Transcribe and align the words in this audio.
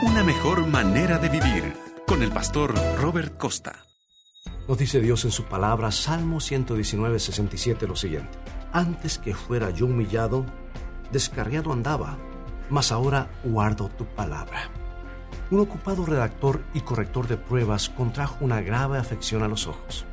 Una 0.00 0.22
mejor 0.22 0.64
manera 0.68 1.18
de 1.18 1.28
vivir 1.28 1.74
con 2.06 2.22
el 2.22 2.30
pastor 2.30 2.72
Robert 3.00 3.36
Costa. 3.36 3.84
Nos 4.68 4.78
dice 4.78 5.00
Dios 5.00 5.24
en 5.24 5.32
su 5.32 5.46
palabra, 5.46 5.90
Salmo 5.90 6.38
119, 6.38 7.18
67, 7.18 7.88
lo 7.88 7.96
siguiente. 7.96 8.38
Antes 8.72 9.18
que 9.18 9.34
fuera 9.34 9.70
yo 9.70 9.86
humillado, 9.86 10.46
descarriado 11.10 11.72
andaba, 11.72 12.16
mas 12.70 12.92
ahora 12.92 13.28
guardo 13.42 13.88
tu 13.88 14.04
palabra. 14.04 14.70
Un 15.50 15.58
ocupado 15.58 16.06
redactor 16.06 16.62
y 16.74 16.82
corrector 16.82 17.26
de 17.26 17.36
pruebas 17.36 17.88
contrajo 17.88 18.44
una 18.44 18.60
grave 18.60 18.98
afección 18.98 19.42
a 19.42 19.48
los 19.48 19.66
ojos. 19.66 20.06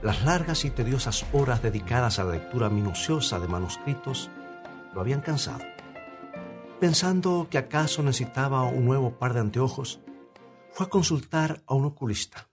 Las 0.00 0.22
largas 0.22 0.64
y 0.64 0.70
tediosas 0.70 1.26
horas 1.32 1.60
dedicadas 1.60 2.20
a 2.20 2.24
la 2.24 2.34
lectura 2.34 2.70
minuciosa 2.70 3.40
de 3.40 3.48
manuscritos 3.48 4.30
lo 4.94 5.00
habían 5.00 5.22
cansado. 5.22 5.71
Pensando 6.82 7.46
que 7.48 7.58
acaso 7.58 8.02
necesitaba 8.02 8.64
un 8.64 8.84
nuevo 8.84 9.16
par 9.16 9.34
de 9.34 9.38
anteojos, 9.38 10.00
fue 10.72 10.86
a 10.86 10.88
consultar 10.88 11.62
a 11.68 11.74
un 11.74 11.84
oculista. 11.84 12.50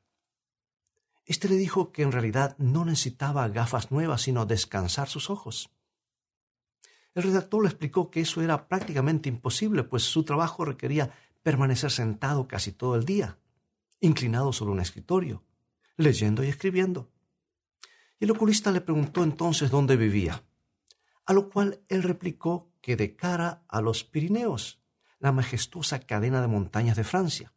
Este 1.26 1.50
le 1.50 1.56
dijo 1.56 1.92
que 1.92 2.04
en 2.04 2.12
realidad 2.12 2.56
no 2.60 2.86
necesitaba 2.86 3.50
gafas 3.50 3.90
nuevas, 3.90 4.22
sino 4.22 4.46
descansar 4.46 5.10
sus 5.10 5.32
ojos. 5.32 5.72
El 7.16 7.24
redactor 7.24 7.64
le 7.64 7.70
explicó 7.70 8.12
que 8.12 8.22
eso 8.22 8.44
era 8.44 8.68
prácticamente 8.68 9.30
imposible, 9.30 9.84
pues 9.84 10.04
su 10.04 10.24
trabajo 10.24 10.64
requería 10.64 11.10
permanecer 11.42 11.90
sentado 11.90 12.48
casi 12.48 12.72
todo 12.72 12.96
el 12.96 13.06
día, 13.06 13.40
inclinado 14.00 14.54
sobre 14.54 14.74
un 14.74 14.80
escritorio, 14.80 15.44
leyendo 15.98 16.44
y 16.44 16.50
escribiendo. 16.50 17.10
Y 18.20 18.26
el 18.26 18.32
oculista 18.32 18.72
le 18.72 18.82
preguntó 18.82 19.24
entonces 19.24 19.72
dónde 19.72 19.98
vivía, 19.98 20.44
a 21.26 21.34
lo 21.34 21.50
cual 21.50 21.82
él 21.88 22.04
replicó 22.04 22.69
que 22.82 22.96
de 22.96 23.16
cara 23.16 23.64
a 23.68 23.82
los 23.82 24.04
Pirineos, 24.04 24.82
la 25.20 25.32
majestuosa 25.32 26.00
cadena 26.00 26.42
de 26.42 26.48
montañas 26.48 26.98
de 26.98 27.04
Francia. 27.04 27.54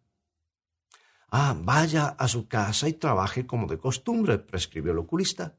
Ah, 1.30 1.56
vaya 1.58 2.08
a 2.08 2.28
su 2.28 2.46
casa 2.48 2.88
y 2.88 2.92
trabaje 2.92 3.46
como 3.46 3.66
de 3.66 3.78
costumbre, 3.78 4.38
prescribió 4.38 4.92
el 4.92 4.98
oculista. 4.98 5.56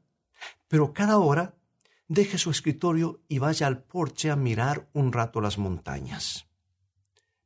Pero 0.68 0.92
cada 0.92 1.18
hora 1.18 1.56
deje 2.06 2.38
su 2.38 2.50
escritorio 2.50 3.22
y 3.28 3.38
vaya 3.38 3.66
al 3.66 3.82
porche 3.82 4.30
a 4.30 4.36
mirar 4.36 4.88
un 4.92 5.12
rato 5.12 5.40
las 5.40 5.58
montañas. 5.58 6.46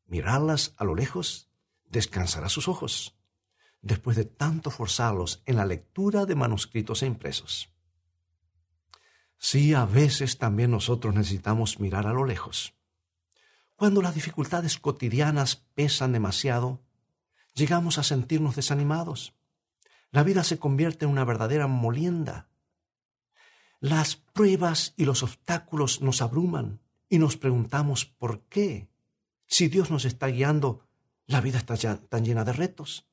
Mirarlas 0.06 0.74
a 0.77 0.84
lo 0.84 0.94
lejos 0.94 1.50
descansará 1.86 2.48
sus 2.48 2.69
ojos, 2.69 3.16
después 3.80 4.16
de 4.16 4.24
tanto 4.24 4.70
forzarlos 4.70 5.42
en 5.46 5.56
la 5.56 5.64
lectura 5.64 6.27
de 6.27 6.34
manuscritos 6.34 7.02
e 7.02 7.06
impresos. 7.06 7.72
Sí, 9.39 9.72
a 9.72 9.86
veces 9.86 10.36
también 10.39 10.72
nosotros 10.72 11.14
necesitamos 11.14 11.78
mirar 11.78 12.06
a 12.06 12.12
lo 12.12 12.25
lejos. 12.25 12.75
Cuando 13.77 14.03
las 14.03 14.14
dificultades 14.14 14.78
cotidianas 14.78 15.64
pesan 15.75 16.12
demasiado, 16.12 16.80
llegamos 17.55 17.98
a 17.98 18.03
sentirnos 18.03 18.56
desanimados. 18.56 19.34
La 20.11 20.25
vida 20.25 20.42
se 20.42 20.58
convierte 20.58 21.05
en 21.05 21.12
una 21.12 21.25
verdadera 21.25 21.69
molienda. 21.69 22.48
Las 23.78 24.17
pruebas 24.17 24.95
y 24.97 25.05
los 25.05 25.22
obstáculos 25.22 26.02
nos 26.02 26.20
abruman 26.20 26.80
y 27.08 27.19
nos 27.19 27.36
preguntamos 27.36 28.05
por 28.05 28.42
qué. 28.48 28.89
Si 29.47 29.69
Dios 29.69 29.91
nos 29.91 30.05
está 30.05 30.27
guiando, 30.27 30.84
la 31.27 31.41
vida 31.41 31.58
está 31.58 31.77
ya 31.77 31.97
tan 31.97 32.25
llena 32.25 32.45
de 32.45 32.52
retos. 32.52 33.06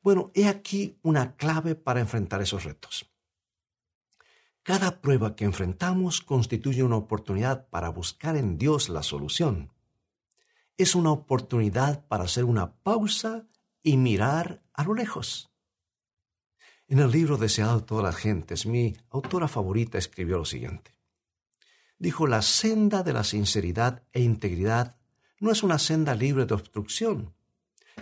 Bueno, 0.00 0.30
he 0.34 0.46
aquí 0.46 1.00
una 1.02 1.34
clave 1.34 1.74
para 1.74 1.98
enfrentar 1.98 2.40
esos 2.40 2.62
retos. 2.62 3.10
Cada 4.66 5.00
prueba 5.00 5.36
que 5.36 5.44
enfrentamos 5.44 6.22
constituye 6.22 6.82
una 6.82 6.96
oportunidad 6.96 7.68
para 7.68 7.88
buscar 7.88 8.36
en 8.36 8.58
Dios 8.58 8.88
la 8.88 9.04
solución. 9.04 9.70
Es 10.76 10.96
una 10.96 11.12
oportunidad 11.12 12.04
para 12.08 12.24
hacer 12.24 12.44
una 12.44 12.72
pausa 12.72 13.46
y 13.84 13.96
mirar 13.96 14.64
a 14.74 14.82
lo 14.82 14.94
lejos. 14.94 15.52
En 16.88 16.98
el 16.98 17.12
libro 17.12 17.36
Deseado 17.36 17.78
de 17.78 17.86
todas 17.86 18.02
las 18.02 18.16
gentes, 18.16 18.66
mi 18.66 18.96
autora 19.10 19.46
favorita 19.46 19.98
escribió 19.98 20.36
lo 20.36 20.44
siguiente. 20.44 20.96
Dijo, 22.00 22.26
la 22.26 22.42
senda 22.42 23.04
de 23.04 23.12
la 23.12 23.22
sinceridad 23.22 24.02
e 24.12 24.20
integridad 24.20 24.96
no 25.38 25.52
es 25.52 25.62
una 25.62 25.78
senda 25.78 26.16
libre 26.16 26.44
de 26.44 26.54
obstrucción, 26.54 27.32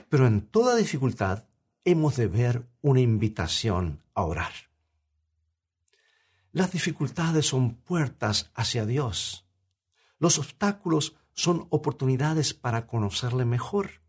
pero 0.08 0.26
en 0.26 0.40
toda 0.40 0.76
dificultad 0.76 1.44
hemos 1.84 2.16
de 2.16 2.26
ver 2.26 2.66
una 2.80 3.02
invitación 3.02 4.02
a 4.14 4.22
orar. 4.22 4.73
Las 6.54 6.70
dificultades 6.70 7.46
son 7.46 7.74
puertas 7.74 8.52
hacia 8.54 8.86
Dios. 8.86 9.44
Los 10.20 10.38
obstáculos 10.38 11.16
son 11.32 11.66
oportunidades 11.70 12.54
para 12.54 12.86
conocerle 12.86 13.44
mejor. 13.44 14.02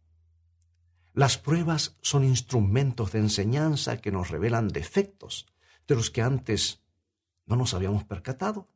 Las 1.14 1.40
pruebas 1.40 1.98
son 2.02 2.24
instrumentos 2.24 3.14
de 3.14 3.18
enseñanza 3.18 4.00
que 4.00 4.12
nos 4.12 4.30
revelan 4.30 4.68
defectos 4.68 5.48
de 5.88 5.96
los 5.96 6.12
que 6.12 6.22
antes 6.22 6.84
no 7.48 7.56
nos 7.56 7.74
habíamos 7.74 8.04
percatado. 8.04 8.70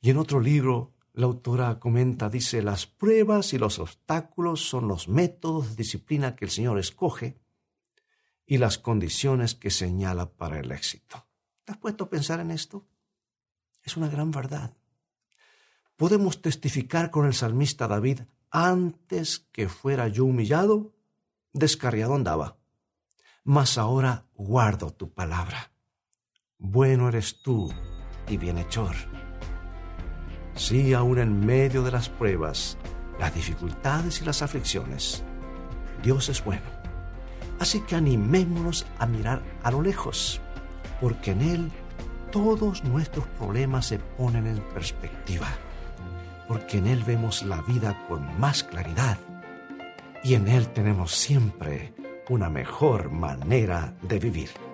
Y 0.00 0.10
en 0.10 0.16
otro 0.16 0.40
libro, 0.40 0.92
la 1.12 1.26
autora 1.26 1.78
comenta, 1.78 2.28
dice, 2.28 2.62
las 2.62 2.86
pruebas 2.86 3.52
y 3.52 3.58
los 3.58 3.78
obstáculos 3.78 4.68
son 4.68 4.88
los 4.88 5.06
métodos 5.06 5.68
de 5.68 5.76
disciplina 5.76 6.34
que 6.34 6.46
el 6.46 6.50
Señor 6.50 6.80
escoge 6.80 7.38
y 8.44 8.58
las 8.58 8.76
condiciones 8.78 9.54
que 9.54 9.70
señala 9.70 10.32
para 10.32 10.58
el 10.58 10.72
éxito 10.72 11.29
has 11.70 11.78
puesto 11.78 12.04
a 12.04 12.10
pensar 12.10 12.40
en 12.40 12.50
esto? 12.50 12.84
Es 13.82 13.96
una 13.96 14.08
gran 14.08 14.30
verdad. 14.30 14.76
Podemos 15.96 16.42
testificar 16.42 17.10
con 17.10 17.26
el 17.26 17.34
salmista 17.34 17.86
David, 17.86 18.20
antes 18.50 19.38
que 19.52 19.68
fuera 19.68 20.08
yo 20.08 20.24
humillado, 20.24 20.92
descarriado 21.52 22.14
andaba, 22.14 22.56
mas 23.44 23.78
ahora 23.78 24.26
guardo 24.34 24.92
tu 24.92 25.12
palabra. 25.12 25.72
Bueno 26.58 27.08
eres 27.08 27.42
tú 27.42 27.72
y 28.28 28.36
bienhechor. 28.36 28.94
Sí, 30.54 30.92
aún 30.92 31.18
en 31.18 31.44
medio 31.46 31.82
de 31.82 31.92
las 31.92 32.08
pruebas, 32.08 32.76
las 33.18 33.34
dificultades 33.34 34.20
y 34.20 34.24
las 34.24 34.42
aflicciones, 34.42 35.22
Dios 36.02 36.28
es 36.28 36.42
bueno. 36.44 36.66
Así 37.58 37.80
que 37.80 37.94
animémonos 37.94 38.86
a 38.98 39.06
mirar 39.06 39.42
a 39.62 39.70
lo 39.70 39.82
lejos 39.82 40.40
porque 41.00 41.32
en 41.32 41.42
Él 41.42 41.70
todos 42.30 42.84
nuestros 42.84 43.26
problemas 43.38 43.86
se 43.86 43.98
ponen 43.98 44.46
en 44.46 44.60
perspectiva, 44.74 45.48
porque 46.46 46.78
en 46.78 46.86
Él 46.86 47.02
vemos 47.04 47.42
la 47.42 47.62
vida 47.62 48.06
con 48.08 48.38
más 48.38 48.62
claridad 48.62 49.18
y 50.22 50.34
en 50.34 50.48
Él 50.48 50.68
tenemos 50.68 51.12
siempre 51.12 51.92
una 52.28 52.48
mejor 52.48 53.10
manera 53.10 53.94
de 54.02 54.18
vivir. 54.18 54.69